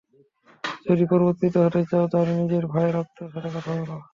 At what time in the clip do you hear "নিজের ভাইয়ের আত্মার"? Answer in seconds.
2.41-3.31